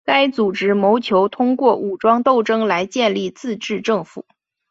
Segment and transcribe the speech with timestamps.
[0.03, 4.25] 该组织谋求通过武装斗争来建立自治政府。